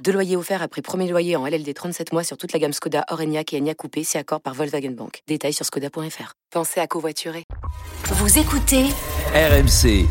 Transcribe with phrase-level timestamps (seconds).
[0.00, 3.04] Deux loyers offerts après premier loyer en LLD 37 mois sur toute la gamme Skoda,
[3.10, 5.22] Orenia et Enya Coupé, si accord par Volkswagen Bank.
[5.28, 6.34] Détails sur skoda.fr.
[6.50, 7.44] Pensez à covoiturer.
[8.06, 8.86] Vous écoutez
[9.34, 10.06] RMC.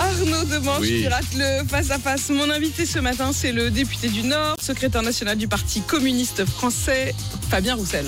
[0.00, 2.30] Arnaud Demange qui rate le face-à-face.
[2.30, 7.14] Mon invité ce matin, c'est le député du Nord, secrétaire national du Parti communiste français,
[7.50, 8.06] Fabien Roussel.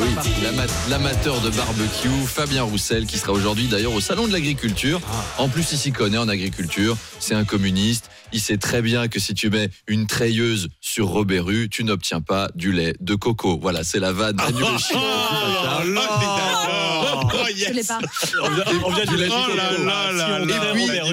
[0.00, 0.08] Oui,
[0.42, 5.00] l'ama- l'amateur de barbecue, Fabien Roussel, qui sera aujourd'hui d'ailleurs au Salon de l'Agriculture.
[5.38, 6.96] En plus, il s'y connaît en agriculture.
[7.20, 8.10] C'est un communiste.
[8.32, 12.20] Il sait très bien que si tu mets une treilleuse sur Robert Rue, tu n'obtiens
[12.22, 13.58] pas du lait de coco.
[13.60, 14.36] Voilà, c'est la vanne.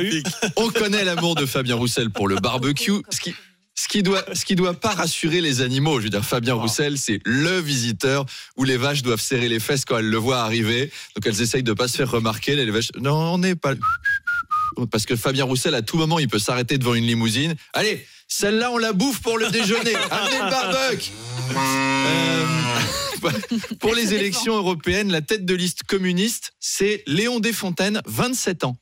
[0.09, 0.23] puis,
[0.55, 3.02] on connaît l'amour de Fabien Roussel pour le barbecue.
[3.09, 3.36] Ce qui, ce
[3.90, 6.00] qui doit, ce qui doit pas rassurer les animaux.
[6.00, 9.84] Je veux dire, Fabien Roussel, c'est le visiteur où les vaches doivent serrer les fesses
[9.84, 10.92] quand elles le voient arriver.
[11.16, 12.56] Donc elles essayent de pas se faire remarquer.
[12.56, 13.73] Les vaches, non, on n'est pas.
[14.92, 17.56] Parce que Fabien Roussel, à tout moment, il peut s'arrêter devant une limousine.
[17.73, 19.95] Allez, celle-là, on la bouffe pour le déjeuner.
[20.12, 21.12] Amenez le barbecue.
[21.52, 23.08] Euh,
[23.80, 28.78] pour les élections européennes, la tête de liste communiste, c'est Léon Desfontaines, 27 ans.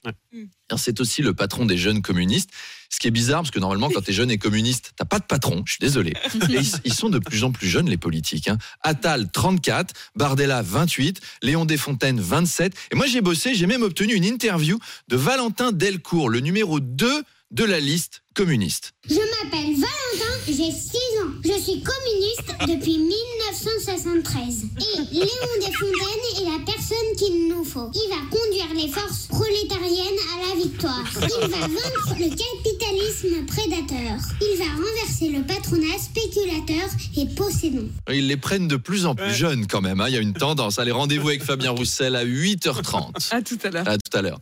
[0.70, 2.50] Alors, C'est aussi le patron des jeunes communistes.
[2.90, 5.20] Ce qui est bizarre, parce que normalement, quand tu es jeune et communiste, t'as pas
[5.20, 6.14] de patron, je suis désolé.
[6.50, 8.48] Et ils, ils sont de plus en plus jeunes, les politiques.
[8.48, 8.58] Hein.
[8.82, 12.74] Attal, 34, Bardella, 28, Léon Desfontaines, 27.
[12.92, 14.80] Et moi, j'ai bossé, j'ai même obtenu une interview
[15.10, 18.92] de Valentin Delcourt, le numéro 2 de la liste communiste.
[19.10, 21.32] Je m'appelle Valentin, j'ai 6 ans.
[21.44, 24.66] Je suis communiste depuis 1973.
[24.80, 25.26] Et Léon
[25.60, 27.90] Desfontaines est la personne qu'il nous faut.
[27.96, 31.04] Il va conduire les forces prolétariennes à la victoire.
[31.16, 34.18] Il va vaincre le capitalisme prédateur.
[34.42, 37.88] Il va renverser le patronat spéculateur et possédant.
[38.12, 40.02] Ils les prennent de plus en plus jeunes quand même.
[40.02, 40.06] hein.
[40.10, 40.80] Il y a une tendance.
[40.80, 43.34] Allez, rendez-vous avec Fabien Roussel à 8h30.
[43.34, 43.88] À tout à l'heure.
[43.88, 44.40] À tout à l'heure.